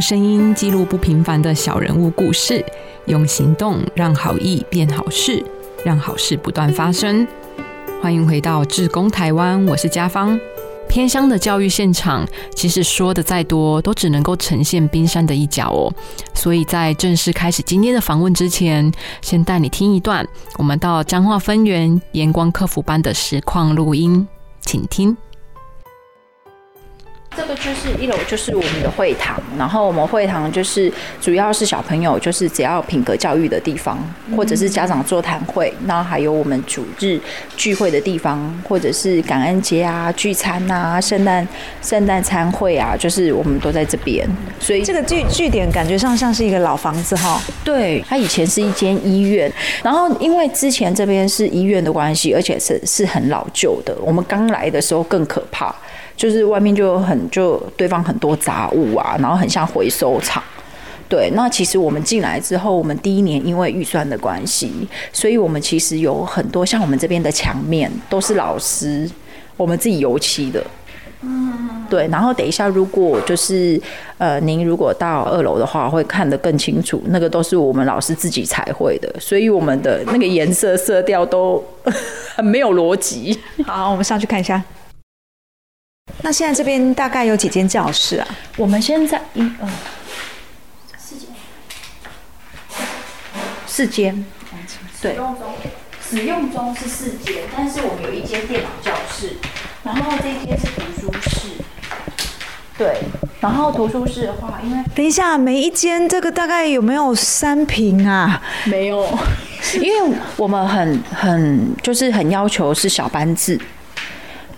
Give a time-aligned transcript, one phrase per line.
[0.00, 2.64] 声音记录不平凡的小人物故事，
[3.06, 5.44] 用行动让好意变好事，
[5.84, 7.26] 让好事不断发生。
[8.00, 10.38] 欢迎回到志工台湾，我是家芳。
[10.88, 15.92] 偏乡的教育现场，其实说的再多，都只能够呈现冰山的一角哦。
[16.34, 24.26] 所以在正式开始今天的访问之前，先带你听一段我们到彰化分园阳光客服班的实况录音，
[24.62, 25.16] 请听。
[27.36, 29.40] 这个就是一楼，就是我们的会堂。
[29.56, 33.98] 然后我们会堂就是主要是小朋友，就是只要品格教育的地方，
[34.36, 35.72] 或者是家长座谈会。
[35.84, 37.20] 那还有我们主日
[37.56, 41.46] 聚会的地方，或者是感恩节啊、聚餐啊、圣诞
[41.80, 44.28] 圣诞餐会啊，就是我们都在这边。
[44.58, 47.40] 所以这个据据点感觉上像是一个老房子哈。
[47.64, 49.50] 对，它以前是一间医院。
[49.84, 53.96] 然后因为之前这边是医院的关系，而且是是很老旧的。
[54.00, 55.74] 我们刚来的时候更可怕。
[56.20, 60.42] 就是外面就很就堆放很多杂物啊，然后很像回收厂。
[61.08, 64.70] 对，那其实我们进来之后，我们第一年因为预算的关系，
[65.14, 69.10] 所以我们其实有很多像我们这边的墙面都是老师
[69.56, 70.62] 我们自己油漆的。
[71.22, 72.06] 嗯，对。
[72.08, 73.80] 然后等一下，如果就是
[74.18, 81.64] 呃，您如果到二楼的话，会看得更清楚，那个都是我们老师自己彩绘的，所以我们的那个颜色色调都
[82.36, 83.40] 很没有逻辑。
[83.64, 84.62] 好，我们上去看一下。
[86.22, 88.28] 那现在这边大概有几间教室啊？
[88.56, 89.68] 我们现在一二
[90.96, 91.28] 四间，
[93.66, 94.24] 四间，
[95.00, 95.54] 对，使用中，
[96.10, 99.36] 使用中是四间，但是我们有一间电脑教室，
[99.82, 101.48] 然后这一间是图书室，
[102.76, 103.00] 对，
[103.40, 108.42] 然后图书室的话，因为等一下，每一间这个大概有没有三平啊？
[108.66, 109.18] 没有，
[109.80, 113.58] 因为我们很很就是很要求是小班制。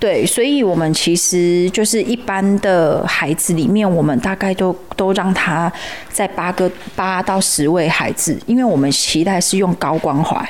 [0.03, 5.73] 对，所以我们其实就是一般的孩子里面，我们大概都都让他
[6.11, 10.45] 在八个八到十位孩子，因为我们期待是用高关怀。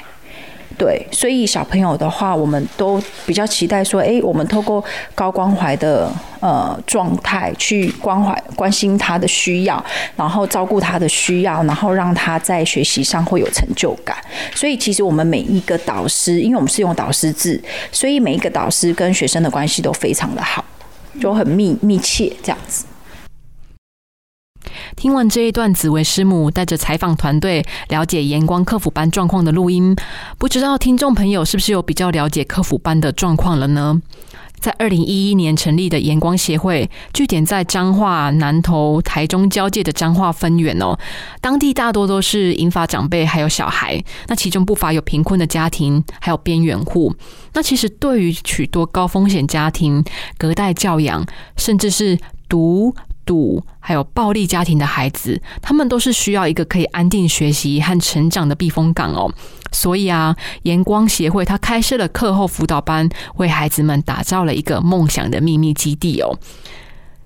[0.78, 4.83] 对，所以小朋友的话，我们都比较期待说，哎，我们透过
[5.15, 6.10] 高关怀的
[6.41, 9.84] 呃状态去关怀、关心他的需要，
[10.16, 14.16] 然后照顾他的需要，然后让他在学习上会有成就感。
[14.55, 20.65] 所以其实我们每一个导师，因为我们是用导师制，所以每一个导师跟学生的关系都非常的好，
[21.21, 22.84] 就很密密切这样子。
[25.03, 29.97] 听完这一段紫薇师母带着采访团队了解阳光客服班状况的录音，
[30.39, 34.01] 不知道听众朋友是不是有比较了解客服班的状况了呢？
[34.61, 40.97] 在二零一一年成立的阳光协会，据点在彰化、南投、台中交界的彰化分园哦。
[41.41, 47.13] 当地大多都是银发长辈，还有小孩，那其中不乏有贫困的家庭，还有边缘户。
[47.55, 50.05] 那其实对于许多高风险家庭、
[50.39, 51.27] 隔代教养，
[51.57, 52.17] 甚至是
[52.49, 52.95] 独。
[53.25, 59.33] 度还有暴力家庭的孩子，他们都是需要一个可以安定学习和成长的避风港哦。
[59.72, 66.38] 所以啊，阳光协会它开设了课后辅导班，为孩子们打造了一个梦想的秘密基地哦。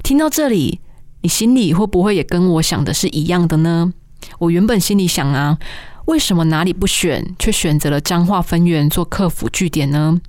[0.03, 0.81] 听到这里，
[1.23, 3.93] 你心里会不会也跟我想的是一样的呢？
[4.39, 5.59] 我原本心里想啊，
[6.07, 10.21] 为什么哪里不选，却选择了彰化分院做客服据点呢？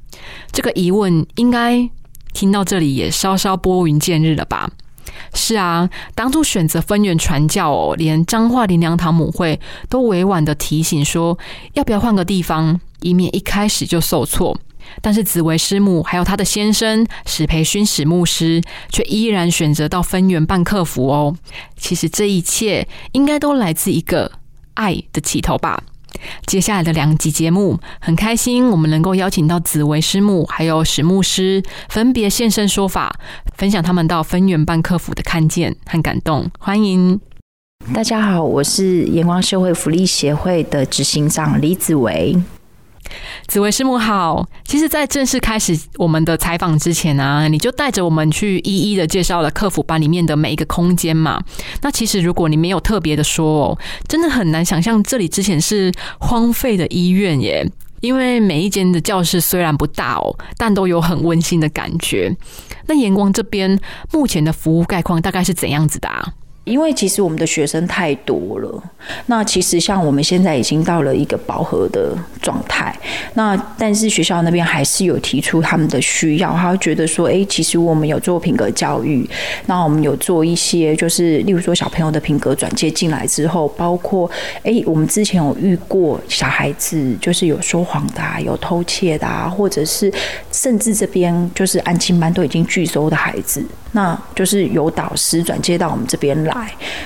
[0.51, 1.87] 这个疑问应该
[2.33, 4.69] 听到这里也稍稍拨云见日了吧？
[5.33, 11.37] 是啊，当初选择分园传教哦，连彰化林良堂母会都委婉的提醒说，
[11.73, 14.59] 要不要换个地方，以免一开始就受挫。
[15.01, 21.35] 但是紫薇师母还有她的先生史培勋史牧师，却依然选择到分园办客服哦。
[21.75, 24.31] 其实这一切应该都来自一个
[24.75, 25.83] 爱的起头吧。
[26.45, 33.19] 接下来的两集节目，很开心我们能够邀请到紫薇师母还有史牧师分别现身说法，
[33.55, 36.49] 分享他们到分园办客服的看见和感动。
[36.59, 37.19] 欢迎
[37.93, 42.35] 大家好，我是阳光社会福利协会的执行长李紫薇。
[43.47, 51.41] 紫薇师母好，其实，在正式开始我们的采访之前呢，你就带着我们去一一的介绍了客服班里面的每一个空间嘛。
[51.81, 57.69] 那其实，如果你没有特别的说哦，真的很难想象这里之前是荒废的医院耶。
[57.99, 62.31] 因为每一间的教室虽然不大哦，但都有很温馨的感觉。
[62.85, 63.79] 那阳光这边
[64.11, 66.33] 目前的服务概况大概是怎样子的啊？
[66.67, 68.83] 因为其实我们的学生太多了，
[69.27, 72.93] 那其实像我们现在已经到了一个饱和的状态，
[73.35, 79.27] 那但是学校那边还是有提出他们的需要，他会觉得说，哎，其实我们有做品格教育，
[79.67, 84.29] 那我们有做一些，就是例如说小朋友的品格转接进来之后，包括，
[84.63, 90.11] 哎，我们之前有遇过小孩子就是有说谎的，有偷窃的，或者是
[90.51, 96.56] 甚至这边就是安亲班都已经拒收的孩子，那就是有导师转接到我们这边来。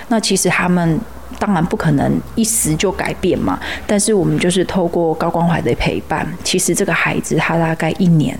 [0.09, 0.99] 那其实他们
[1.39, 8.37] 当然不可能一时就改变嘛，但是我们就是透过高关怀的陪伴，其实这个孩子他大概一年。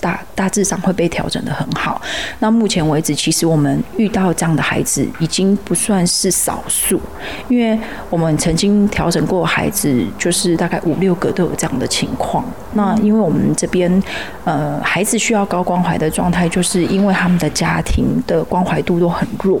[0.00, 1.98] 大大致上会被调整的很好。
[2.40, 7.00] 那目前为止，其实我们遇到这样的孩子已经不算是少数，
[7.48, 7.78] 因为
[8.10, 12.44] 我们曾经调整过孩子，就是大概五六个都有这样的情况。
[12.74, 14.02] 那因为我们这边
[14.44, 19.58] 呃孩子需要高关怀的状态，就是因为他们的家庭的关怀度都很弱。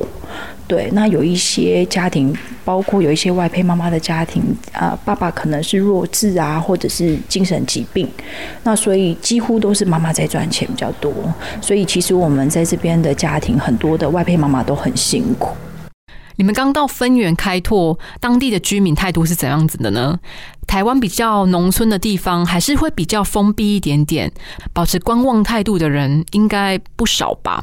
[0.66, 2.34] 对，那有一些家庭，
[2.64, 4.42] 包括有一些外配妈妈的家庭，
[4.72, 8.08] 啊，爸爸可能是弱智啊，或者是精神疾病，
[8.62, 11.12] 那所以几乎都是妈妈在赚钱比较多。
[11.60, 15.54] 所以其实我们在这边的家庭，很多的外配妈妈都很辛苦。
[16.36, 20.18] 你们刚到分园开拓，当地的居民态度是怎样子的呢？
[20.66, 24.32] 台湾比较农村的地方，还是会比较封闭一点点，
[24.72, 27.62] 保持观望态度的人应该不少吧？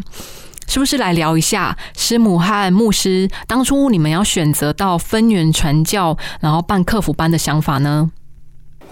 [0.71, 8.09] 是不是来聊一下师母和牧师当初你们要选择到分园传教，然后办客服班的想法呢？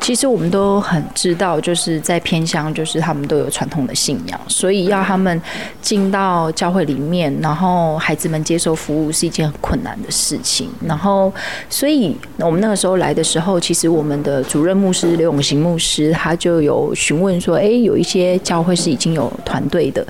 [0.01, 5.39] 其实我们都很知道，就是在偏乡，就是他们都有传统的信仰，所以要他们
[5.81, 10.69] 进到教会里面，然后孩子们接受服务是一件很困难的事情。
[10.83, 11.31] 然后，
[11.69, 20.03] 所以我们那个时候来的时候，其实我们的主任牧师刘永行牧师他就有询问说：“哎，有一些教会是已经有团队的，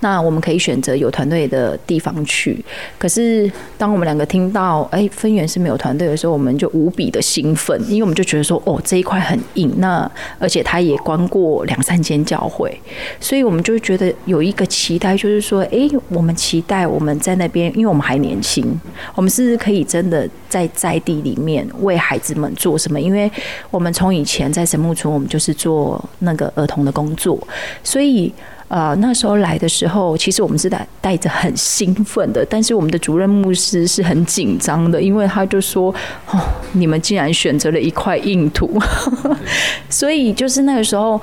[0.00, 2.62] 那我们可以选择有团队的地方去。”
[2.98, 12.80] 可是当我们两个听到“哎，分园是没有团队”的时候，我们就无比的兴奋，因为我们就觉得说：“哦，这一块很。”硬那，而且他也关过两三间教会，
[13.20, 18.78] 所以我们就觉得有一个期待，就是说，哎，我们期待我们在那边，因为我们还年轻，
[19.14, 23.00] 我们是不是可以真的在在地里面为孩子们做什么？
[23.00, 23.30] 因为
[23.70, 27.38] 我们从以前在神木村，我们就是做那个儿童的工作，
[27.82, 28.32] 所以。
[28.68, 35.94] 呃，那时候来的时候，其实我们是带带着很兴奋的，但是我们的主任牧师是很紧张的，因为他就说
[36.30, 36.40] ：“哦，
[36.72, 38.80] 你们竟然选择了一块硬土。
[39.88, 41.20] ”所以就是那个时候，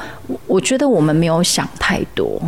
[0.48, 2.42] 我觉得我们没有想太多，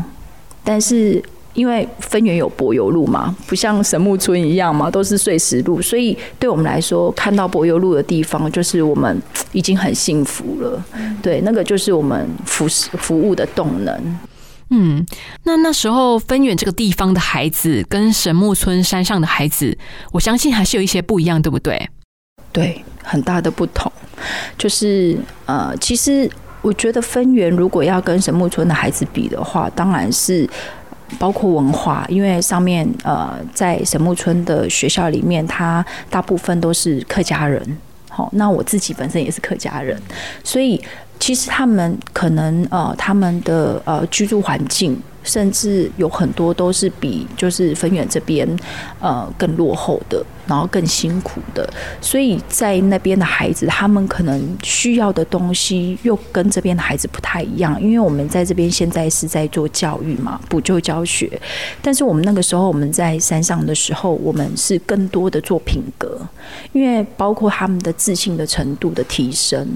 [0.64, 1.22] 但是
[1.54, 9.22] 因为分园有柏油路嘛，不像神木村一样嘛，都是碎石路，所以对我们来说，看到柏油路的地方，就是我们
[9.52, 10.82] 已经很幸福了。
[11.22, 12.66] 对，那个就是我们服
[12.98, 14.18] 服务的动能。
[14.72, 15.06] 嗯，
[15.44, 19.78] 那那时候分远这个地方的孩子跟神木村山上的孩子，
[20.12, 21.88] 我相信还是有一些不一样，对不对？
[22.52, 23.92] 对，很大的不同。
[24.58, 25.16] 就是
[25.46, 26.28] 呃，其实
[26.64, 30.50] 我觉得分园如果要跟神木村的孩子比的话，当然是
[31.20, 37.78] 包括文化，因为上面呃，在神木村的学校里面，他大部分都是客家人。
[38.10, 40.02] 好，那我自己本身也是客家人，
[40.44, 40.82] 所以。
[41.20, 45.02] 其实他们可能呃，他们的呃居住环境。
[45.26, 48.48] 甚至有很多都是比就是分远这边
[49.02, 51.68] 呃更落后的，然后更辛苦的，
[52.00, 57.82] 所以在那边的孩子，他们可能需要的东西又跟这边的孩子不太一样。
[57.82, 61.30] 因为我们在这边现在是在做教育嘛，补救教学，
[61.82, 66.22] 但是我们那个时候我们在山上的时候，我们是更多的做品格，
[66.72, 69.68] 因为包括他们的自信的程度的提升，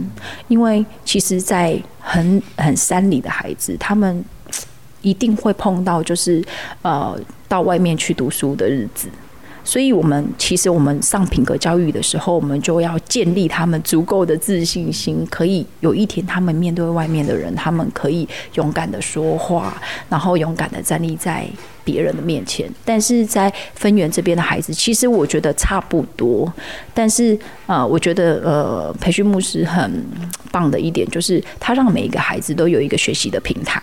[0.47, 4.23] 因为其实，在很很山里的孩子，他们。
[5.01, 6.43] 一定会碰到，就是
[6.81, 9.07] 呃，到外面去读书的日子。
[9.61, 21.45] 所以，我们其实我们上品格教育的时候，我们就要建立他们足够的自信心，可以有一天他们面对外面的人，他们可以勇敢的说话，然后勇敢的站立在
[21.83, 22.67] 别人的面前。
[22.83, 26.51] 但是在分园这边的孩子，其实我觉得差不多。
[26.91, 27.37] 但是
[27.67, 30.03] 呃，我觉得呃，培训牧师很
[30.51, 33.79] 棒的一点，就是他让每一个孩子都有一个学习的平台。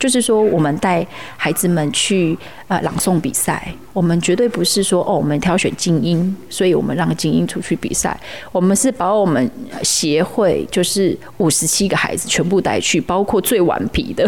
[0.00, 2.36] 就是说，我们带孩子们去
[2.68, 8.18] 呃朗诵比赛，我们绝对不是说哦，我们挑选精英，所以我们让精英出去比赛。
[8.50, 9.48] 我们是把我们
[9.82, 14.26] 协会就是五十七个孩子全部带去，包括最顽皮的，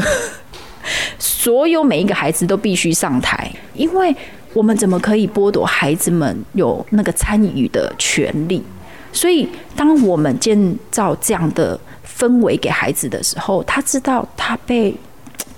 [1.18, 4.14] 所有每一个孩子都必须上台，因为
[4.52, 8.62] 我们怎么可以剥夺孩子们有那个参与的权利？
[9.10, 14.94] 所以，当我们建造这样的氛围给孩子的时候，他知道他被。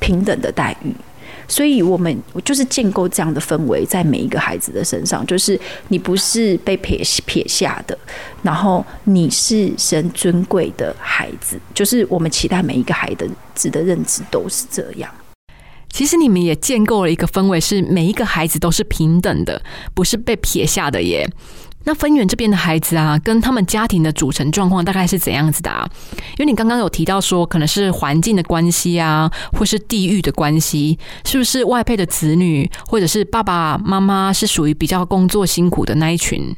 [0.04, 0.94] 平等的待遇，
[1.48, 5.58] 所以我们就是建构这样的氛围在每一个孩子的身上，就是
[5.88, 7.98] 你不是被撇撇下的，
[8.42, 13.10] 然后你是神尊贵的孩子，就是我们期待每一个孩
[13.54, 15.10] 子的认知都是这样。
[15.88, 19.62] 其实你们也建构了一个氛围，是每一个孩子都是平等的，
[19.94, 21.26] 不是被撇下的耶。
[21.84, 25.88] 那分园这边的孩子啊，跟他们家庭的组成状况大概是怎样子的啊？
[26.38, 36.54] 因为你刚刚有提到说，可能是环境的关系啊，或是地域的关系，是不是外配的子女，或者是爸爸妈妈是属于比较工作辛苦的那一群？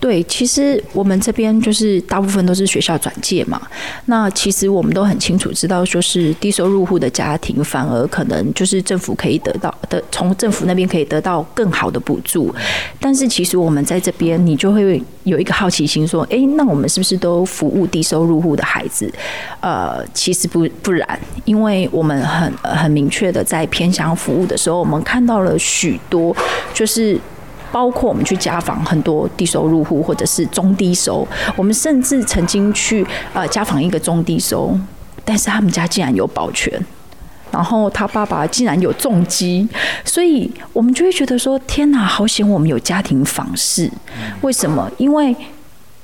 [0.00, 3.60] 对，其实我们这边就是大部分都是学校转介嘛。
[4.06, 12.54] 那其实我们都很清楚知道，说是低收入户的家庭，反而可能就是政府可以得到的，从政府那边可以得到更好的补助。
[13.00, 19.12] 但是其实我们在这边，你就会有一个好奇心，说，哎，那我们是不是都服务低收入户的孩子？
[19.60, 26.34] 呃，其实不不然，因为我们很很明确的在偏乡服务的时候，我们看到了许多
[26.72, 27.18] 就是。
[27.70, 34.78] 包括我们去家访很多低收入户或者是中低收，我们甚至曾经去呃家访一个中低收，
[35.24, 36.72] 但是他们家竟然有保全，
[37.50, 39.68] 然后他爸爸竟然有重击，
[40.04, 43.90] 所以我们就会觉得说天哪，好险我们有家庭访视。
[44.40, 44.90] 为什么？
[44.96, 45.34] 因为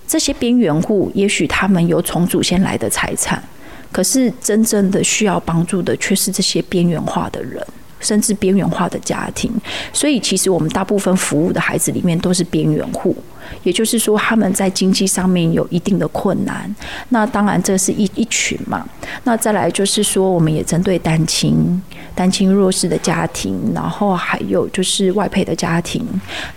[0.07, 3.43] 这些边缘户也许他们有从祖先来的财产，
[3.91, 7.67] 可是真正的需要帮助的却是这些边缘化的人。
[8.05, 9.51] 甚至边缘化的家庭，
[9.93, 13.17] 所以其实我们大部分服务的孩子里面都是边缘户，
[13.63, 16.73] 也就是说他们在经济上面有一定的困难。
[17.09, 18.87] 那当然这是一一群嘛。
[19.25, 21.83] 那再来就是说，我们也针对单亲、
[22.15, 26.07] 单亲弱势的家庭，然后还有就是外配的家庭，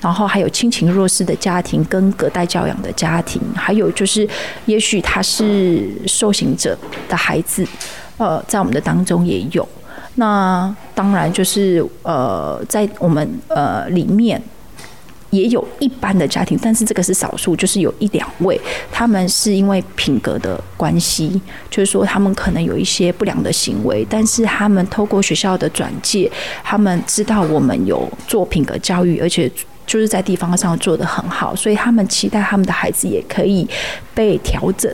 [0.01, 4.27] 然后还有亲情弱势的家庭跟隔代教养的家庭，还有就是
[4.65, 6.77] 也许他是受刑者
[7.07, 7.65] 的孩子，
[8.17, 9.67] 呃，在我们的当中也有。
[10.19, 14.41] 那当然就是呃，在我们呃里面
[15.29, 18.59] 也有一般的家庭，但是这个是少数，就是有一两位，
[18.91, 26.31] 他们是因为品格的关系，就是说他们可能有一些不良的行为，但是他们透过学校的转介，
[26.63, 29.51] 他们知道我们有做品格教育，而且
[29.85, 33.67] 就是在地方上做的很好，所以他们期待他们的孩子也可以
[34.15, 34.91] 被调整。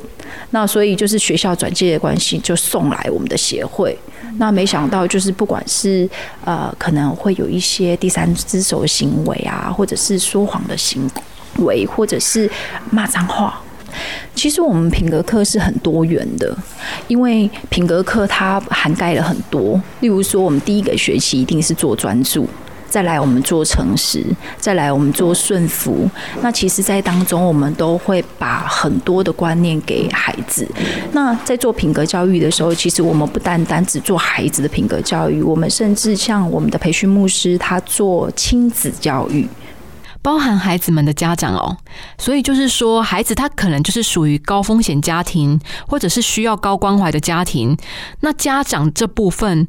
[0.50, 3.98] 那所以就是学校转介的关系，就送来我们的协会。
[4.38, 6.10] 那没想到，就是不管是
[6.44, 11.10] 呃，可能会有一些第三只手的行为啊，或者是说谎的行
[11.60, 12.50] 为，或者是
[12.90, 13.62] 骂脏话。
[14.34, 16.56] 其实我们品格课是很多元的，
[17.08, 19.80] 因为品格课它涵盖了很多。
[20.00, 22.48] 例如说，我们第一个学期一定是做专注。
[22.94, 24.22] 再来，我们做诚实；
[24.60, 26.08] 再来，我们做顺服。
[26.44, 30.70] 那其实，在当中，我们都会把很多的观念给孩子。
[31.12, 39.48] 那在做品格教育的时候，其实我们不单单只做孩子的品格教育，我们甚至像我们的培训牧师，他做亲子教育，
[40.22, 41.76] 包含孩子们的家长哦。
[42.20, 47.76] 所以就是说，孩子他可能就是属于高风险家庭，或者是需要高关怀的家庭。
[48.20, 49.68] 那家长这部分。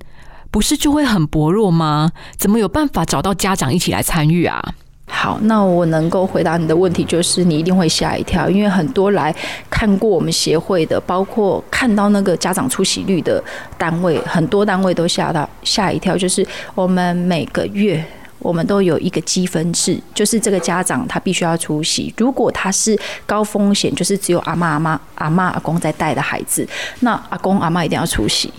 [0.54, 2.12] 不是就会很薄弱吗？
[2.36, 4.62] 怎么有办法找到家长一起来参与啊？
[5.08, 9.34] 好，那我能够回答你的问题，就是你一定会吓一跳，因为很多来
[9.68, 13.42] 看过我们协会的，包括看到那个家长出席率的
[13.76, 16.16] 单位，很多单位都吓到吓一跳。
[16.16, 16.46] 就是
[16.76, 18.04] 我们每个月
[18.38, 22.14] 我们都有一个积分制，就是这个家长他必须要出席。
[22.16, 22.96] 如果他是
[23.26, 26.64] 高风险，就是只有阿妈阿妈阿妈阿公在带的孩子，
[27.00, 28.52] 那阿公阿妈一定要出席。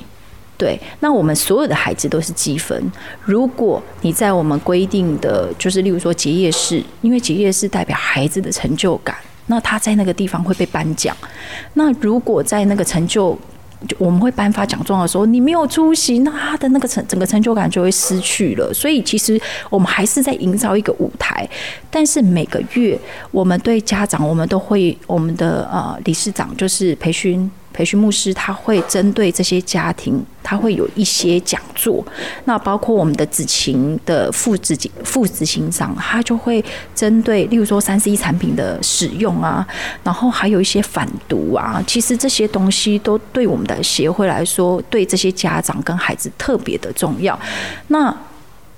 [0.58, 2.92] 对，那我们所有的孩子都是积分。
[3.26, 9.14] 如果你在我们规定的，就是例如说结业式，因为结业式代表孩子的成就感，
[9.48, 11.16] 那他在那个地方会被颁奖。
[11.74, 13.38] 那如果在那个成就，
[13.98, 18.74] 我们会颁发奖状的时候，你没有出席，那他的那个成整个成就感就会失去了。
[18.74, 21.48] 所以其实我们还是在营造一个舞台，
[21.92, 22.98] 但是每个月
[23.32, 27.52] 我们对家长，我们都会我们的呃理事长就是培训。
[27.76, 32.02] 培训牧师他会针对这些家庭，他会有一些讲座。
[32.46, 36.64] 那包括我们的子晴的副执副执行长，他就会
[36.96, 39.68] 针对，例如说三 C 产品的使用啊，
[40.04, 41.84] 然后还有一些反毒啊。
[41.86, 47.38] 其实这些东西都对我们的协会来说，对这些家长跟孩子特别的重要。
[47.90, 48.16] 那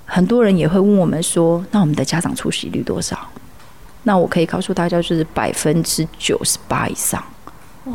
[0.06, 3.16] 很多人也会问我们说，那我们的家长出席率多少？
[4.04, 7.24] 那我可以告诉大家，就是百分之九十八以上。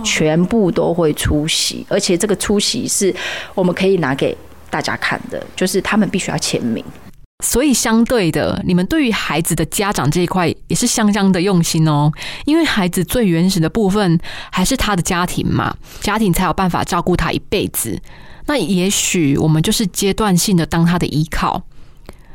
[0.04, 3.14] 全部都会出席，而且这个出席是
[3.54, 4.36] 我们可以拿给
[4.70, 6.84] 大家看的，就是他们必须要签名。
[7.44, 12.12] 所以相对的，你们对于孩子的家长这一块也是相当的用心哦，
[12.44, 14.18] 因为孩子最原始的部分
[14.52, 18.00] 还是他的家庭嘛，家庭才有办法照顾他一辈子。
[18.46, 21.62] 那也许我们就是阶段性的当他的依靠。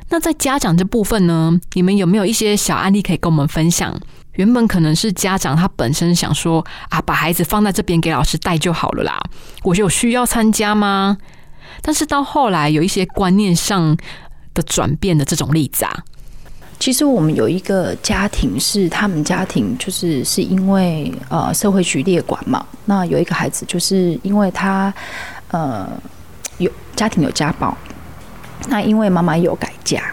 [0.09, 3.97] 那在家长这部分呢，你们有没有一些小案例可以跟我们分享？
[4.37, 9.19] 原本可能是家长他本身想说啊，把孩子放在这边给老师带就好了啦，
[9.63, 11.17] 我有需要参加吗？
[11.81, 13.95] 但是到后来有一些观念上
[14.53, 16.03] 的转变的这种例子啊，
[16.79, 24.93] 其实我们有一个家庭是他们家庭就是是因为呃社会局列管嘛，那有一个孩子就是因为他
[25.49, 25.89] 呃
[26.57, 27.75] 有家庭有家暴，
[28.69, 30.03] 那因为妈妈有改嫁。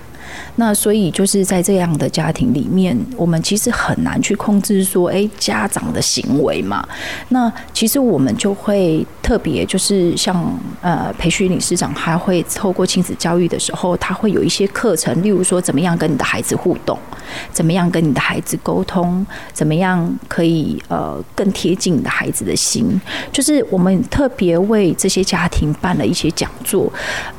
[0.57, 6.87] 那所以就是在这样的家庭里面，我们其实很难去控制说，哎，家长的行为嘛。
[7.31, 16.97] 那其实我们就会特别就是像呃，培训理事长还会透过亲子教育的时候，他会有一些课程，例如说怎么样跟你的孩子互动，
[17.51, 23.01] 怎么样跟你的孩子沟通，怎么样可以呃更贴近你的孩子的心。
[23.33, 26.93] 就是我们特别为这些家庭办了一些讲座。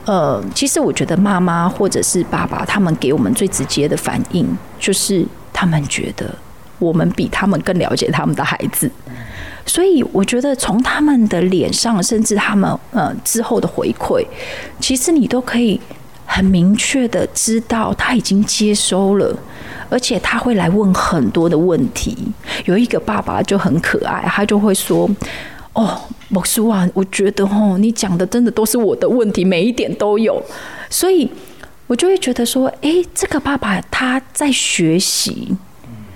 [0.03, 2.93] 呃，其实我觉得妈妈或者是爸爸他们。
[3.05, 4.47] 给我们最直接的反应，
[4.79, 6.25] 就是他们觉得
[6.79, 8.89] 我们比他们更了解他们的孩子，
[9.63, 14.25] 所以我觉得从他们的脸上，甚至他们呃之后的回馈，
[14.79, 15.79] 其实你都可以
[16.25, 19.37] 很明确的知道他已经接收了，
[19.87, 22.17] 而且他会来问很多的问题。
[22.65, 25.07] 有一个爸爸就很可爱，他就会说
[25.73, 30.41] ：“哦，某叔啊，我觉得哦，你讲的真的都是我的问题，每一点都有，
[30.89, 31.29] 所以。”
[31.87, 35.55] 我就会觉得说，哎，这个爸爸他在学习，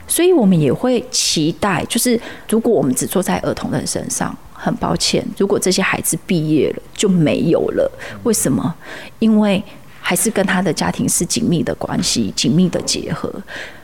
[0.08, 7.92] 所以我们也会期待，就是如果我们只坐在儿童的身上，很抱歉，如果这些孩子毕业了就没有了。
[8.24, 8.74] 为什么？
[9.20, 9.64] 因为
[10.02, 13.32] 还是跟他的家庭是紧密的关系，紧密的结合，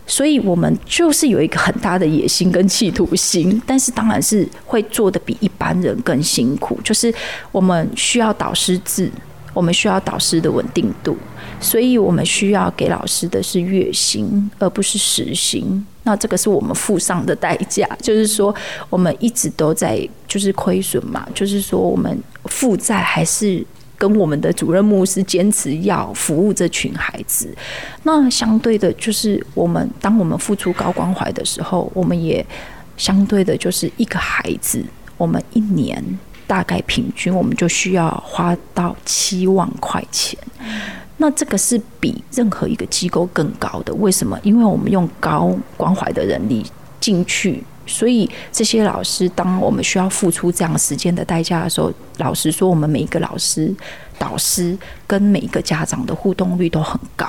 [0.07, 7.13] 所以我们就是有一个很大的野心跟企图心，但是当然是会做的比一般人更辛苦，就是
[7.51, 9.11] 我们需要导师制。
[9.53, 11.17] 我们需要导师的稳定度，
[11.59, 15.85] 所以我们需要给老师的是月薪，而不是时薪。
[16.03, 18.53] 那这个是我们付上的代价，就是说
[18.89, 23.65] 我们一直都在就是亏损嘛，就是说我们负债还是
[23.97, 27.49] 跟我们的主任牧师坚持要服务这群孩子。
[28.03, 32.45] 那相对的，就是我们当我们付出高关怀的时候，我们也
[32.97, 34.83] 相对的就是一个孩子，
[35.17, 36.03] 我们一年。
[36.47, 40.39] 大概平均我们就需要花到七万块钱，
[41.17, 43.93] 那这个是比任何一个机构更高的。
[43.95, 44.39] 为什么？
[44.43, 46.65] 因为我们用高关怀的人力
[46.99, 53.73] 进去，所以这些老师，当我们需要付出这样时间的代价的时候，老实说，我们每一个老师、
[54.17, 57.27] 导师跟每一个家长的互动率都很高。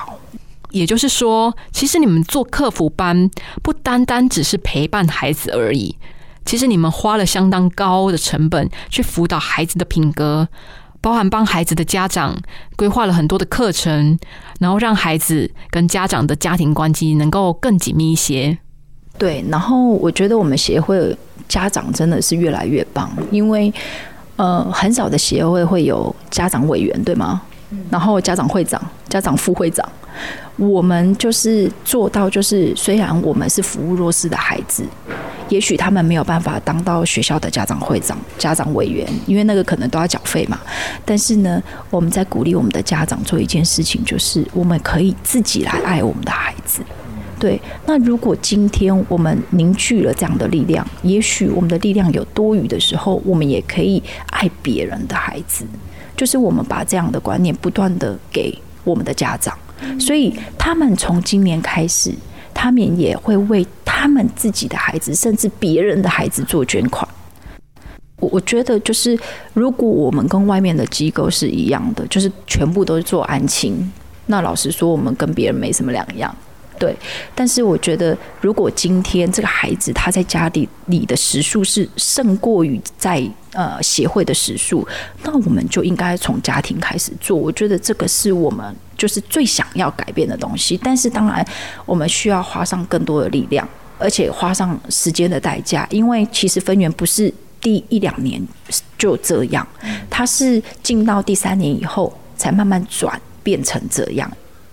[0.71, 3.29] 也就是说，其实你们做客服班，
[3.63, 5.95] 不单单只是陪伴孩子而已。
[6.43, 10.47] 其实你们花了相当高的成本去辅导孩子的品格，
[11.01, 12.35] 包含帮孩子的家长
[12.75, 14.17] 规划了很多的课程，
[14.59, 18.57] 然后让孩子跟家长的家庭关系能够更紧密一些。
[19.17, 23.73] 对，然后我觉得我们协会家长真的是越来越棒，因为
[24.35, 27.41] 呃，很少的协会会有家长委员，对吗？
[27.89, 29.87] 然后家长会长、家长副会长。
[30.55, 34.83] 我们就是做到，就是虽然我们是服务弱势的孩子，
[35.49, 40.59] 也许他们没有办法当到学校的家长会长、家长委员，因为那个可能都要缴费嘛。
[41.05, 46.81] 但是呢，我们在鼓励我们的家长做一件事情，就是我们可以自己来爱我们的孩子。
[47.39, 55.63] 对，那如果今天我们凝聚了这样的力量，也许我们的力量有多余的时候，我们也可以爱别人的孩子。
[56.15, 59.55] 就是我们把这样的观念不断的给我们的家长。
[59.99, 62.11] 所以，他们从今年开始，
[62.57, 67.07] 他们也会为他们自己的孩子，甚至别人的孩子做捐款。
[68.19, 69.15] 我我觉得，就是
[69.53, 73.91] 如果我们跟外面的机构是一样的，就是全部都是做安亲，
[74.25, 76.35] 那老实说，我们跟别人没什么两样。
[76.79, 76.95] 对，
[77.33, 83.21] 但是我觉得，如果今天这个孩子他在家里里的时数是胜过于在
[83.53, 84.87] 呃协会的时数，
[85.23, 87.35] 那我们就应该从家庭开始做。
[87.35, 90.79] 我觉得这个是我们就是最想要改变的东西。
[90.83, 91.45] 但是当然，
[91.85, 98.41] 我们需要花上更多的力量，而且花上时间的代价，因为其实分园不是第一两年
[98.97, 99.67] 就这样，
[100.09, 104.31] 它是进到第三年以后才慢慢转变成这样。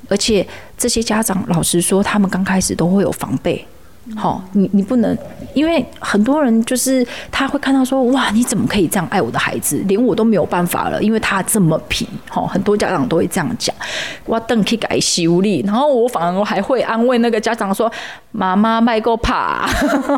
[0.09, 3.67] 而且这些家长老实说，他们刚开始都会有防备。
[4.15, 5.17] 好，你你不能，
[5.55, 9.83] 因为很多人就是他会看到说，哇，你怎么可以这样爱我的孩子？
[9.89, 12.07] 连我都没有办法了，因为他这么皮。
[12.29, 13.75] 好，很多家长都会这样讲，
[14.27, 15.63] 我等去改修理。
[15.67, 17.91] 然后我反而还会安慰那个家长说，
[18.31, 19.67] 妈妈卖够怕。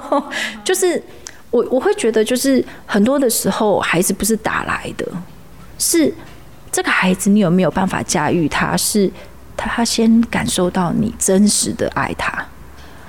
[0.64, 1.00] 就是
[1.52, 5.06] 我我会觉得，就是很多的时候，孩子不是打来的，
[5.78, 6.12] 是
[6.72, 8.76] 这个孩子，你有没有办法驾驭他？
[8.76, 9.08] 是。
[9.56, 12.44] 他先感受到你真实的爱他，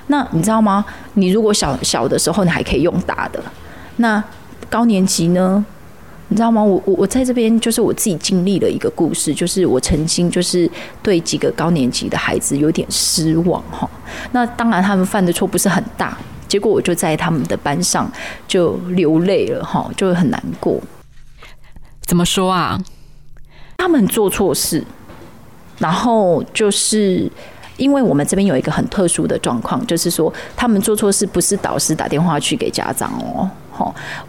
[0.06, 0.84] 那你知道吗？
[1.14, 3.42] 你如果小小的时候你还可以用打的，
[3.96, 4.22] 那
[4.70, 5.64] 高年级呢？
[6.30, 6.62] 你知道吗？
[6.62, 10.70] 我我我在这边就是我自己经历了一个故事，就是我曾经就是
[11.02, 13.88] 对几个高年级的孩子有点失望哈。
[14.32, 18.10] 那当然他们犯的错不是很大，结果我就在他们的班上
[18.46, 20.78] 就流泪了哈，就很难过。
[22.02, 22.78] 怎么说啊？
[23.78, 24.84] 他们做错事，
[25.78, 27.30] 然后就是
[27.76, 33.48] 因为我们这边有一个很特殊的状况，就是说他们做错事不是导师打电话去给家长哦。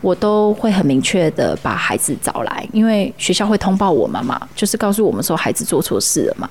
[0.01, 6.47] 我都会很明确的把孩子找来，因为学校会通报我们嘛，就是告诉我们说孩子做错事了嘛。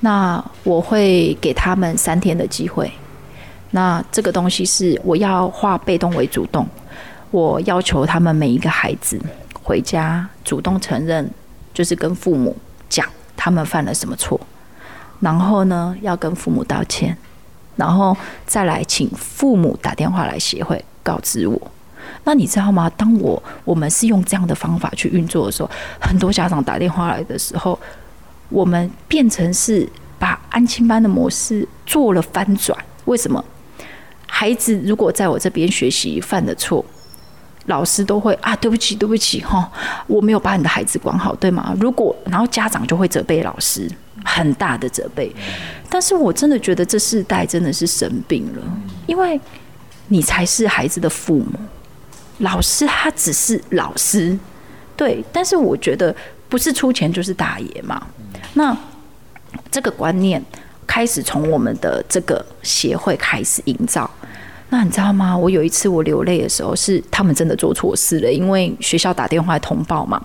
[0.00, 2.92] 那我会给他们三天的机会。
[3.70, 6.68] 那这个东西是我要化被动为主动，
[7.30, 9.18] 我要求他们每一个孩子
[9.62, 11.26] 回家主动承认，
[11.72, 12.54] 就是跟父母
[12.90, 14.40] 讲他们犯了什么错，
[15.20, 17.16] 然后呢要跟父母道歉，
[17.76, 18.16] 然后
[18.46, 21.60] 再来请父母打电话来协会告知我。
[22.24, 22.90] 那你知道吗？
[22.96, 25.70] 当我我们是用这样的方法去运作的时候，
[26.00, 27.78] 很多家长打电话来的时候，
[28.48, 32.78] 我们变成是把安亲班的模式做了翻转。
[33.06, 33.42] 为什么？
[34.26, 36.84] 孩子如果在我这边学习犯的错，
[37.66, 39.70] 老师都会啊，对不起，对不起，哈，
[40.06, 41.74] 我没有把你的孩子管好，对吗？
[41.80, 43.90] 如果然后家长就会责备老师，
[44.24, 45.34] 很大的责备。
[45.88, 48.62] 但是我真的觉得这世代真的是生病了，
[49.06, 49.40] 因为
[50.08, 51.52] 你才是孩子的父母。
[52.38, 54.36] 老师他只是老师，
[54.96, 56.14] 对，但是我觉得
[56.48, 58.04] 不是出钱就是大爷嘛。
[58.54, 58.76] 那
[59.70, 60.44] 这个观念
[60.86, 64.10] 开始从我们的这个协会开始营造。
[64.76, 65.36] 那你知道吗？
[65.36, 70.20] 我有一次我流泪的时候，是他们真的做错事了，因为学校打电话通报嘛。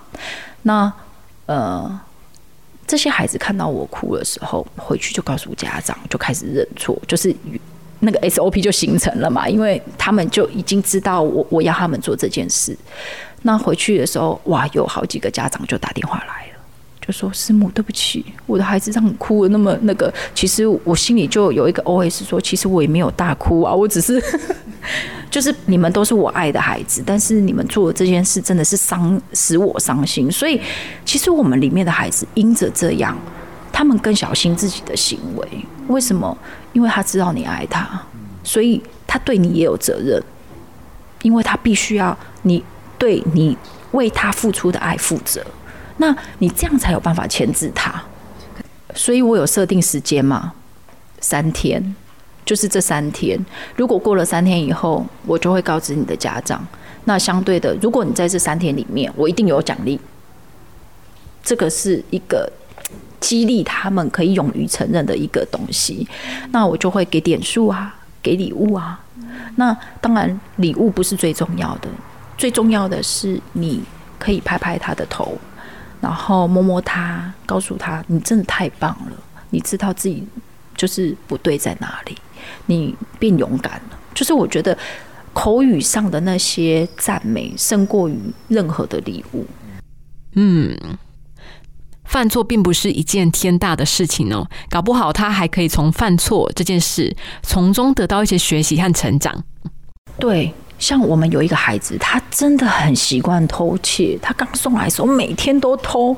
[0.62, 0.92] 那
[1.46, 2.00] 呃，
[2.84, 7.32] 这些孩子看到我哭的时候，回去就告诉家长，就开始认错，就是。
[8.02, 12.74] 那个 SOP 就形成了嘛，因为他们就已经知道我我要他们做这件事。
[13.42, 16.49] 那回去的时候，哇，有好几个家长就打电话来，
[17.10, 24.22] 说：“师母，对不起，我的孩子让你哭了那么那个。”其实我心里就有一个 OS 说：“其实我也没有大哭啊，我只是
[25.30, 30.30] 就是你们都是我爱的孩子，但是你们做的这件事真的是伤使我伤心。
[30.30, 30.60] 所以
[31.04, 33.16] 其实我们里面的孩子因着这样，
[33.72, 35.48] 他们更小心自己的行为。
[35.88, 36.36] 为什么？
[36.72, 38.00] 因为他知道你爱他，
[38.44, 40.22] 所以他对你也有责任，
[41.22, 42.62] 因为他必须要你
[42.96, 43.56] 对你
[43.90, 45.44] 为他付出的爱负责，
[46.00, 48.02] 那你这样才有办法牵制他。
[48.94, 50.52] 所以我有设定时间嘛，
[51.20, 51.94] 三天，
[52.44, 53.38] 就是这三天。
[53.76, 56.66] 如果过了三天以后，我就会告知你的家长。
[57.04, 60.00] 那相对的，如果你在这三天里面，我一定有奖励。
[61.44, 62.50] 这个是一个。
[63.20, 66.08] 激励他们可以勇于承认的一个东西，
[66.52, 68.98] 那我就会给点数啊，给礼物啊。
[69.56, 71.88] 那当然，礼物不是最重要的，
[72.38, 73.82] 最重要的是你
[74.18, 75.36] 可以拍拍他的头，
[76.00, 79.16] 然后摸摸他，告诉他你真的太棒了，
[79.50, 80.26] 你知道自己
[80.76, 82.16] 就是不对在哪里，
[82.66, 83.98] 你变勇敢了。
[84.14, 84.76] 就是我觉得
[85.32, 89.46] 口语上的那些赞美胜过于任何的礼物。
[90.32, 90.76] 嗯。
[92.04, 99.44] 犯错并不是一件天大的事情哦，搞不好他还可以从犯错这件事从中得到一些学习和成长。
[100.18, 104.18] 对，像我们有一个孩子，他真的很习惯偷窃。
[104.20, 106.16] 他刚送来的时候，每天都偷，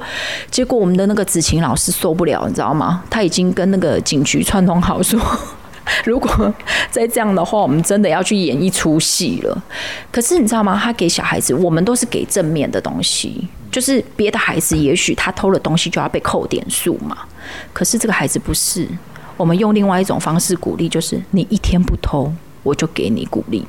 [0.50, 3.02] 结果我们的那个子晴老师受不了，你知道吗？
[3.10, 5.20] 他已经跟那个警局串通好说。
[6.04, 6.54] 如果
[6.92, 9.62] 再这样的话，我们真的要去演一出戏了。
[10.12, 10.80] 可是你知道吗？
[10.80, 17.18] 他给小孩子，我们都是给正面的东西，就是别的孩子也许他偷了东西就要被扣点数嘛。
[17.72, 18.86] 可是这个孩子不是，
[19.36, 23.66] 我们用另外一种方式鼓励，就是你一天不偷，我就给你鼓励。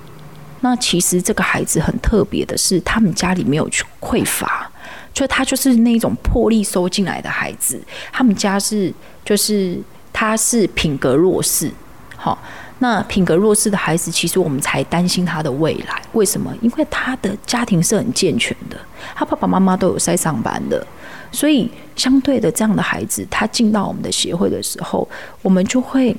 [0.63, 4.71] 那其实这个孩子很特别的是，他们家里没有去匮乏，
[5.13, 7.77] 就他就是那种破例收进来的孩子。
[8.13, 8.91] 他们家是
[9.25, 9.77] 就是
[10.13, 11.69] 他是品格弱势。
[12.15, 12.41] 好，
[12.79, 16.01] 那品格弱势的孩子，其实我们才担心他的未来。
[16.13, 16.55] 为什么？
[16.61, 18.79] 因为他的家庭是很健全的，
[19.13, 20.87] 他爸爸妈妈都有在上班的，
[21.29, 25.05] 所以相对的，这样的孩子，他进到我们的协会的时候，
[25.41, 26.15] 我们就会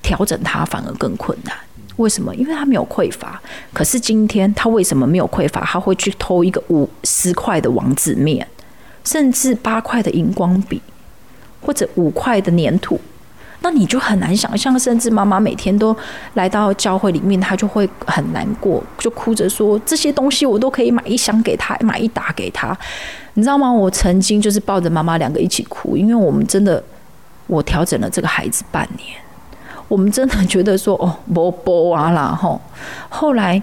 [0.00, 1.52] 调整他，反而更困难。
[1.96, 2.34] 为什么？
[2.34, 3.40] 因为他没有匮乏。
[3.72, 5.60] 可是今天他为什么没有匮乏？
[5.62, 8.46] 他会去偷一个五十块的王子面，
[9.04, 10.80] 甚至八块的荧光笔，
[11.60, 13.00] 或者五块的粘土。
[13.60, 15.96] 那你就很难想象，甚至妈妈每天都
[16.34, 22.76] 来到教会里面，她就会很难过，就哭着说：“这些东西我都可以买一箱给他，买一打给他。”
[23.32, 23.72] 你知道吗？
[23.72, 26.84] 我曾经就是抱着妈妈两个一起哭，因为我们真的，
[27.46, 29.18] 我调整了这个孩子半年，
[29.88, 32.60] 我们真的觉得说：“哦，波波啊啦吼。”
[33.08, 33.62] 后来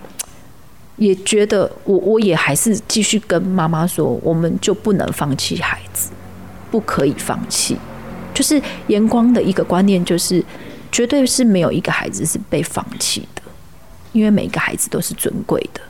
[0.98, 6.12] 也觉得我我也还是继续跟妈妈说，我们就不能放弃孩子，
[6.70, 7.78] 不可以放弃。
[8.34, 10.44] 就是阳光的一个观念，就是
[10.92, 13.42] 绝对是没有一个孩子是被放弃的，
[14.14, 15.82] 因为每个孩子都是尊贵的。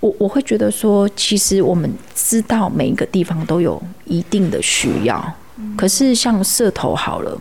[0.00, 5.34] 我我会觉得说，其实我们知道每一个地方都有一定的需要，
[5.78, 7.40] 可是像社头好了，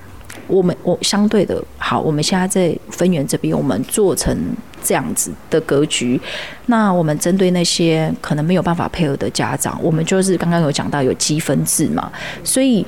[0.53, 4.37] 我们我相对的好，我们现在在分园这边，我们做成
[4.83, 6.19] 这样子的格局，
[6.67, 12.11] 那我们针对那些可能没有办法配合的家长，我们就是刚刚有讲到有积分制嘛，
[12.43, 12.85] 所以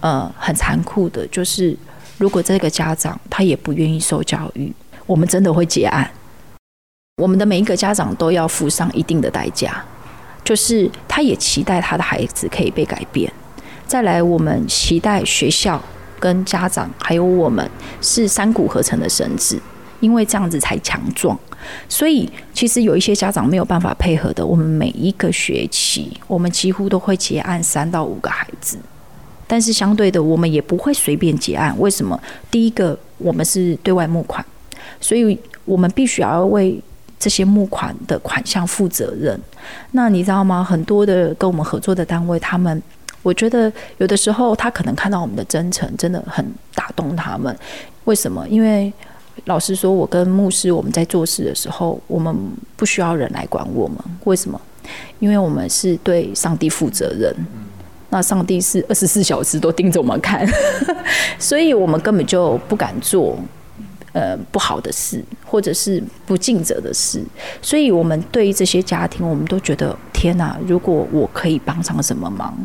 [0.00, 1.76] 呃很残酷的，就是
[2.18, 4.72] 如果这个家长他也不愿意受教育，
[5.06, 6.08] 我们真的会结案。
[7.22, 9.82] 我们的每一个家长都要付上一定的代价，
[10.44, 13.32] 就是他也期待他的孩子可以被改变。
[13.86, 15.80] 再来，我们期待学校
[16.24, 19.60] 跟家长还有我们是三股合成的绳子，
[20.00, 21.38] 因为这样子才强壮。
[21.86, 28.78] 所以，其实有一些家长没有办法配合的，我们每一个学期我们几乎都会结案三到五个孩子，
[29.46, 31.78] 但是相对的，我们也不会随便结案。
[31.78, 32.18] 为什么？
[32.50, 34.42] 第一个，我们是对外募款，
[34.98, 36.80] 所以我们必须要为
[37.18, 39.38] 这些募款的款项负责任，
[39.90, 40.64] 那你知道吗？
[40.64, 42.82] 很多的跟我们合作的单位，他们
[43.24, 47.56] 我觉得有的时候他可能看到我们的真诚，真的很打动他们。
[48.04, 48.46] 为什么？
[48.48, 48.92] 因为
[49.46, 52.32] 老实说，我跟牧师我们在做事的时候，我们
[52.76, 53.96] 不需要人来管我们。
[54.24, 54.60] 为什么？
[55.18, 57.34] 因为我们是对上帝负责任。
[58.10, 60.46] 那上帝是二十四小时都盯着我们看，
[61.36, 63.36] 所以我们根本就不敢做。
[64.14, 67.20] 呃，不好的事，或者是不尽责的事，
[67.60, 70.56] 所以我们对于这些家庭，我们都觉得天哪！
[70.68, 72.56] 如果我可以帮上什么忙，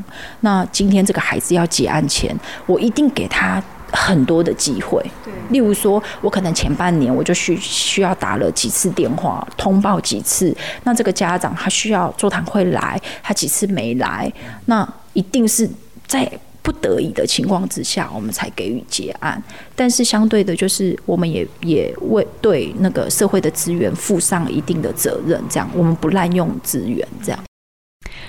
[0.42, 3.60] 那今天这个孩子要结案前，我一定给他
[3.92, 5.04] 很多的机会。
[5.26, 14.32] 对，例如说，我可能前半年我就需需要打了几次电话，通报几次，那这个家长他需要座谈会来，他几次没来，
[14.66, 15.68] 那一定是
[16.06, 16.32] 在。
[16.70, 19.42] 不得已的情况之下，我们才给予结案。
[19.76, 25.44] 但是相对的，就是我们也也为对那个社会的资源负上一定的责任。
[25.50, 27.08] 这样，我们不滥用资源。
[27.24, 27.44] 这样。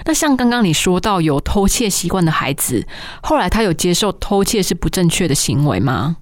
[0.07, 2.83] 那像刚刚你说到有偷窃习惯的孩子，
[3.23, 6.17] 后来他有接受偷窃是不正确的行为吗？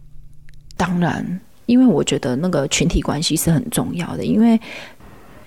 [0.76, 4.24] 当然，因为我觉得那个群体关系是很重要的。
[4.24, 4.61] 因为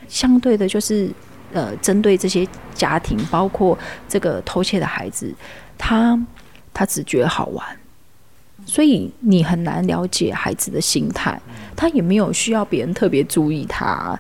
[0.07, 1.11] 相对的，就是
[1.51, 5.35] 呃，针对这些家庭，包括这个偷窃的孩子，
[5.77, 6.17] 他。
[6.73, 7.65] 他只觉得好玩，
[8.65, 11.39] 所以你很难了解孩子的心态。
[11.75, 14.19] 他也没有需要别人特别注意他。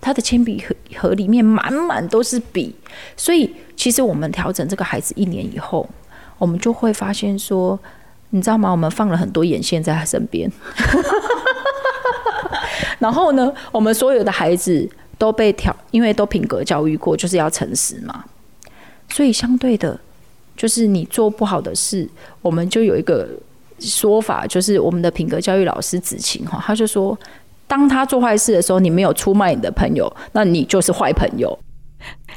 [0.00, 2.74] 他的铅笔盒盒里面满满都是笔，
[3.16, 5.86] 所以其实我们调整这个孩子一年以后，
[6.38, 7.78] 我们就会发现说，
[8.30, 8.70] 你知道吗？
[8.70, 10.50] 我们放了很多眼线在他身边。
[12.98, 18.24] 然后呢，我们所有的孩子都被调，因为都品格教育过，就是要诚实嘛。
[19.10, 20.00] 所以相对的。
[20.56, 22.08] 就是你做不好的事，
[22.42, 23.28] 我们就有一个
[23.78, 27.18] 说法，就是我们的品格教育老师子晴哈，他就说，
[27.66, 31.58] 当他做坏事的时候，你没有出卖你的朋友，那你就是坏朋友。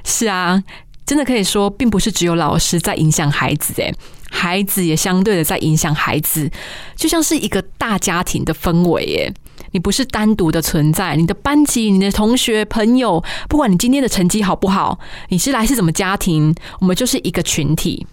[0.03, 0.63] 是啊，
[1.05, 3.93] 真的可以说，并不是只有老师在影响孩子，诶，
[4.29, 6.49] 孩子也相对的在影响孩子，
[6.95, 9.33] 就像是一个大家庭的氛围，诶。
[9.71, 14.99] 你不是单独的存在，你的班级、你的同学、朋友，不管你今天的成绩好不好，
[15.29, 18.05] 你是来自什么家庭，我们就是一个群体。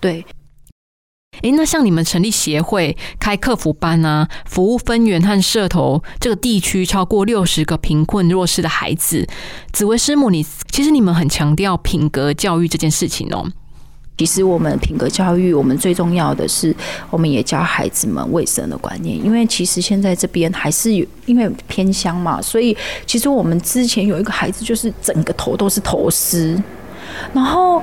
[0.00, 0.24] 对，
[1.42, 9.28] 诶，那像你们成立协会、开客服班啊，服务分园和社头这个地区超过六十个贫困弱势的孩子，
[9.72, 13.46] 紫薇师母，你其实你们很强调品格教育这件事情哦。
[14.18, 16.74] 其实我们品格教育，我们最重要的是，
[17.08, 19.16] 我们也教孩子们卫生的观念。
[19.24, 22.76] 因为其实现在这边还是有，因为偏乡嘛，所以
[23.06, 26.60] 其实我们之前有一个孩子，就是整个头都是头虱，
[27.32, 27.80] 然后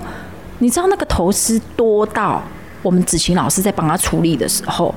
[0.60, 2.44] 你知道那个头虱多到
[2.82, 4.94] 我们子晴老师在帮他处理的时候，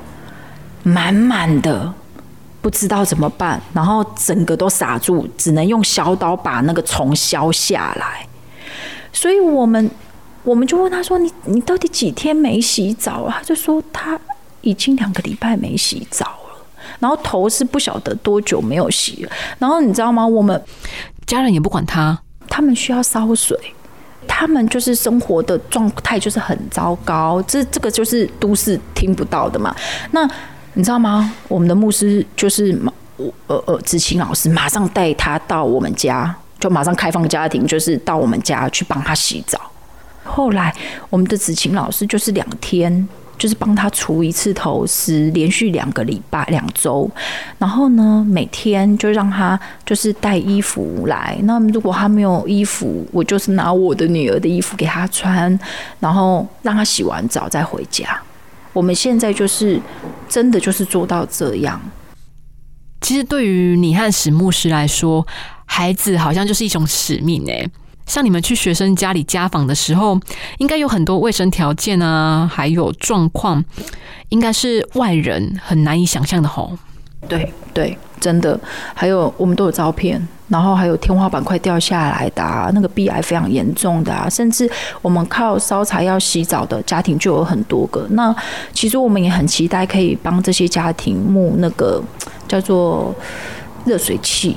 [0.83, 1.89] 满满的
[2.59, 8.27] 不知道怎么办，然后整个都撒住，只能用小刀把那个虫削下来。
[9.13, 9.89] 所以我们。
[10.49, 14.19] 我们就问他说：“你你到底几天没洗澡啊？”他就说他
[14.61, 16.65] 已经两个礼拜没洗澡了，
[16.97, 19.31] 然后头是不晓得多久没有洗了。
[19.59, 20.25] 然后你知道吗？
[20.25, 20.59] 我们
[21.27, 23.55] 家人也不管他，他们需要烧水，
[24.27, 27.39] 他们就是生活的状态就是很糟糕。
[27.43, 29.75] 这这个就是都市听不到的嘛。
[30.09, 30.27] 那
[30.73, 31.31] 你知道吗？
[31.47, 32.91] 我们的牧师就是马
[33.45, 39.59] 呃呃子晴老师，马上带他到我们家，就马上开放家庭，就是到我们家去帮他洗澡。
[40.23, 40.75] 后来，
[41.09, 47.09] 我们的子晴老师就是两天就是帮他除一次头丝，连续两个礼拜两周，
[47.57, 51.37] 然后呢，每天就让他就是带衣服来。
[51.43, 55.57] 那如果他没有衣服，我就是拿我的女儿的衣服给他穿，
[55.99, 58.21] 然后让他洗完澡再回家。
[58.73, 59.79] 我们现在就是
[60.27, 61.81] 真的就是做到这样。
[63.01, 65.25] 其实对于你和史牧师来说，
[65.65, 67.67] 孩子好像就是一种使命诶。
[68.09, 70.19] 像你们去学生家里家访的时候，
[70.57, 73.63] 应该有很多卫生条件啊，还有状况，
[74.29, 76.75] 应该是外人很难以想象的吼。
[77.27, 78.59] 对对，真的，
[78.95, 84.67] 还有我们都有照片，然后还有天花板快掉下来的，啊，那个壁癌非常严重的，啊，甚至
[85.03, 88.07] 我们靠烧柴要洗澡的家庭就有很多个。
[88.11, 88.35] 那
[88.73, 92.01] 其实我们也很期待可以帮这些家庭募那个
[92.47, 93.13] 叫做
[93.85, 94.55] 热水器。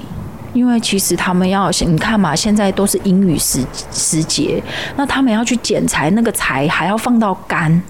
[0.52, 4.62] 因为其实他们要，你看嘛，现在都是阴雨时时节，
[4.96, 7.82] 那他们要去剪柴，那个柴还要放到干，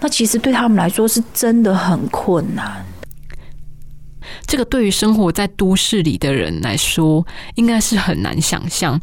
[0.00, 2.84] 那其实对他们来说是真的很困难。
[4.46, 9.00] 这个对于生活在都市里的人来说，应该是很难想象，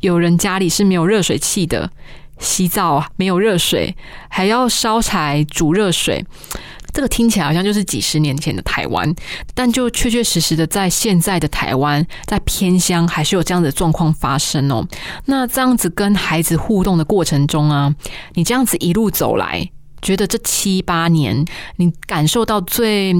[0.00, 1.90] 有人家里是没有热水器的，
[2.38, 3.94] 洗澡没有热水，
[4.28, 6.24] 还要烧柴煮热水。
[6.92, 9.14] 这个听起来好像就是几十年前的台湾，
[9.54, 14.86] 但就确确实实的在现在的台湾，在偏乡还是有这样的状况发生哦。
[15.26, 17.94] 那这样子跟孩子互动的过程中啊，
[18.34, 19.68] 你这样子一路走来，
[20.00, 21.44] 觉得这七八年
[21.76, 23.14] 你感受到最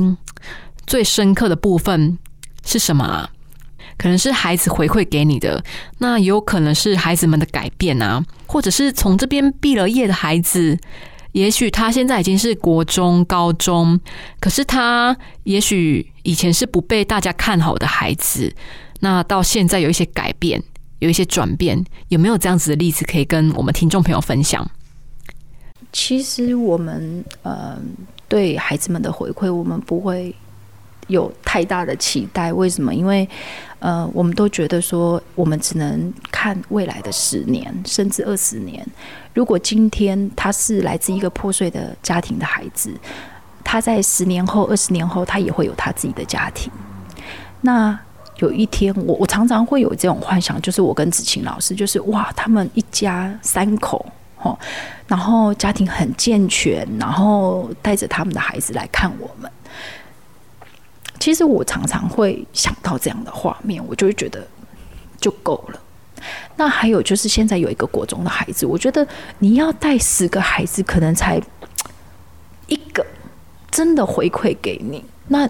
[0.86, 2.18] 最深刻的部分
[2.64, 3.30] 是什么啊？
[3.98, 5.62] 可能是孩子回馈给你的，
[5.98, 10.78] 那也有可能是孩子们的改变啊，或者是从这边毕了业的孩子。
[11.36, 14.00] 也许他现在已经是国中、高中，
[14.40, 18.50] 可是他也许以前是不被大家看好的孩子，
[19.00, 20.62] 那到现在有一些改变，
[21.00, 24.66] 有一些转变，有没有这样子的例子可以跟我们听众朋友分享？
[25.92, 27.78] 其实我们呃
[28.28, 30.34] 对孩子们的回馈，我们不会
[31.06, 32.52] 有太大的期待。
[32.52, 32.94] 为什么？
[32.94, 33.28] 因为
[33.78, 38.84] 呃，我们都觉得说，我们只能看未来的十年，甚至二十年。
[39.34, 42.90] 如果今天他是来自一个破碎的家庭的孩子，
[43.62, 46.72] 他在十年后、二十年后，他也会有他自己的家庭。
[47.60, 47.98] 那
[48.38, 54.04] 有一天，我我常常会有这种幻想，就是我跟子晴老师，就是哇，他们一家三口，
[54.42, 54.58] 哦，
[55.06, 59.50] 然后家庭很健全，然后带着他们的孩子来看我们。
[61.18, 64.46] 其实我常常会想到这样的画面，我就会觉得
[65.20, 65.80] 就够了。
[66.56, 69.06] 那还有就是现在有一个国中的孩子，我觉得
[69.38, 71.40] 你要带十个孩子，可能才
[72.66, 73.04] 一个
[73.70, 75.04] 真的回馈给你。
[75.28, 75.48] 那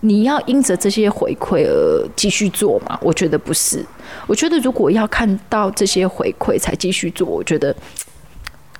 [0.00, 2.98] 你要因着这些回馈而继续做吗？
[3.02, 3.84] 我觉得不是。
[4.26, 7.74] 我觉得如果要看到这些回馈才继续做，我觉得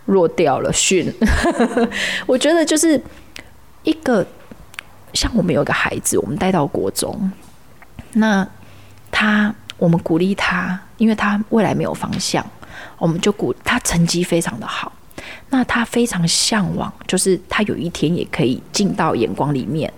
[0.05, 1.13] 弱掉了，训。
[2.27, 3.01] 我觉得就是
[3.83, 4.27] 一个
[5.17, 7.33] 像我们有个孩子，我们带到国中，
[8.13, 8.47] 那
[9.11, 9.53] 他。
[9.79, 12.43] 我们鼓励他，因为他未来没有方向，
[12.97, 14.91] 我们就鼓他成绩非常的好。
[15.51, 19.93] 那他非常向往，就是他有一天也可以进到眼光里面。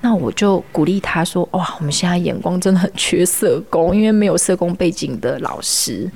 [0.00, 6.08] 那我就鼓励他说：“哇，我们现在眼光真的很缺社工，因为没有社工背景的老师，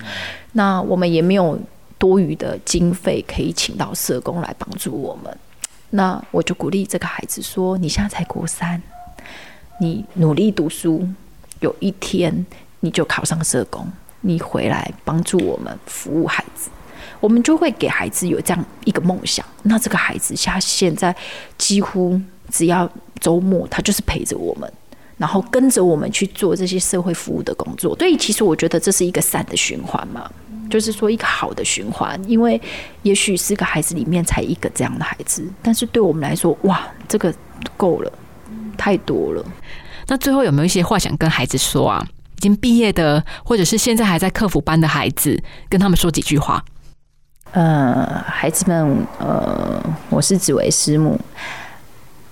[0.53, 1.59] 那我们也没有
[1.99, 5.37] 多余的经费可以请到社工来帮助我们。
[5.95, 8.81] 那我就鼓励这个孩子说：你现在才国三，
[9.81, 11.09] 你努力读书，
[11.61, 12.45] 有一天。”
[12.85, 16.69] 你就考上社工，你回来帮助我们服务孩子，
[17.19, 19.43] 我们就会给孩子有这样一个梦想。
[19.63, 21.17] 那这个孩子他现在
[21.57, 22.87] 几乎只要
[23.21, 24.71] 周末，他就是陪着我们，
[25.17, 27.97] 然后跟着我们去做这些社会服务的工作。
[27.97, 30.31] 所以其实我觉得这是一个善的循环嘛，
[30.71, 32.21] 就是说一个好的循环。
[32.29, 32.61] 因为
[33.03, 37.33] 也许四个孩子里面才一个这样的孩子，但是对我们来说，哇，这个
[37.77, 38.13] 够了，
[38.77, 39.45] 太多了。
[40.07, 42.07] 那最后有没有一些话想跟孩子说啊？
[42.37, 46.63] 已经毕业的，或者是现在还在客服班的孩子，跟他们说几句话。
[47.53, 51.19] 呃，孩子们，呃，我是紫薇师母，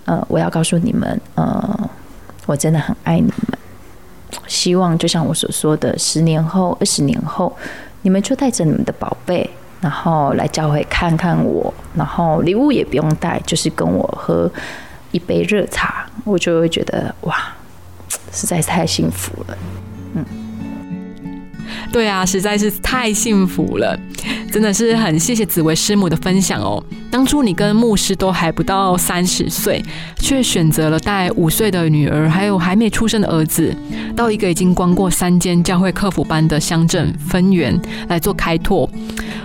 [0.04, 1.90] 呃，我要告诉你们，呃，
[2.44, 3.58] 我真的很爱你们。
[4.46, 7.56] 希望就像我所说的，十年后、二十年后，
[8.02, 9.48] 你们就带着你们的宝贝，
[9.80, 14.50] 然后来教会看看我，然后礼物也不用带，就是跟我喝
[15.10, 17.36] 一杯热茶，我就会觉得哇，
[18.32, 19.58] 实在是太幸福了。
[20.14, 20.24] 嗯，
[21.90, 23.98] 对啊，实在是太幸福了，
[24.50, 26.82] 真的是很谢谢紫薇师母的分享哦。
[27.10, 29.82] 当初你跟牧师都还不到三十岁，
[30.18, 33.74] 却选择了带五岁的女儿，还有还没出生的儿子，
[34.16, 37.78] 到一个已经关过三间教会客服班的乡镇分园
[38.08, 38.88] 来做开拓。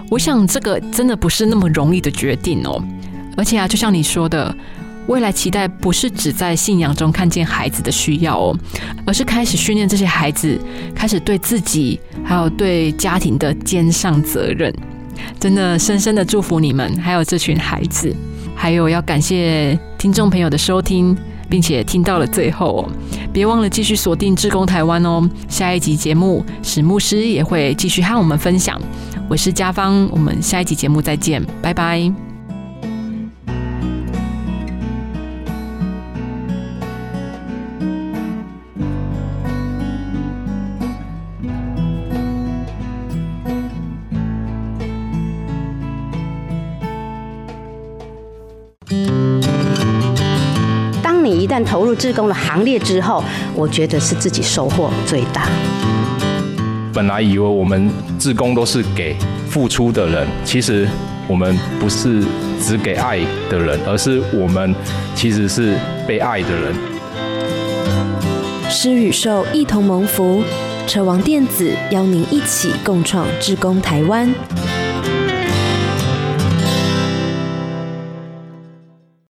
[0.10, 2.82] 我想这个真的不是那么容易的决定哦。
[3.36, 4.56] 而且啊，就像你说的，
[5.08, 8.58] 未来期待不是只在信仰中看见孩子的需要哦，
[9.06, 10.60] 而是开始训练这些孩子，
[10.94, 14.74] 开始对自己还有对家庭的肩上责任。
[15.40, 18.16] 真的深深的祝福你们，还有这群孩子，
[18.56, 21.18] 还有要感谢听众朋友的收听，
[21.50, 22.90] 并且听到了最后哦，
[23.34, 25.28] 别忘了继续锁定志工台湾哦。
[25.48, 28.80] 下一集节目史牧师也会继续和我们分享。
[29.30, 32.27] 我是家芳，我们下一集节目再见，拜拜。
[51.58, 53.24] 当你一旦投入志工的行列之后，
[53.56, 55.48] 我觉得是自己收获最大。
[56.94, 57.90] 本来以为我们
[58.20, 59.16] 志工都是给
[59.50, 60.88] 付出的人，其实
[61.28, 62.24] 我们不是
[62.62, 64.76] 只给爱的人，而是我们
[65.16, 65.76] 其实是
[66.08, 66.76] 被爱的人。
[68.70, 70.44] 施与受一同蒙福，
[70.86, 74.32] 车王电子邀您一起共创志工台湾。